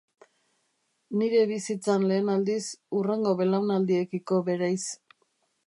Nire 1.21 1.41
bizitzan 1.51 2.07
lehen 2.11 2.33
aldiz, 2.37 2.63
hurrengo 3.01 3.37
belaunaldiekiko 3.43 4.43
bereiz. 4.49 4.83